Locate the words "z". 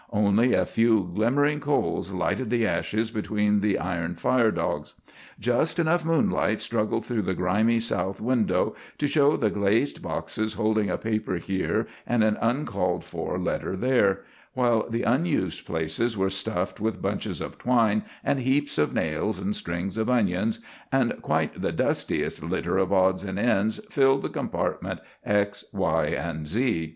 26.47-26.89